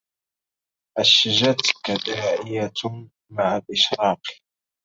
[0.99, 2.71] أشجتك داعية
[3.29, 4.21] مع الإشراق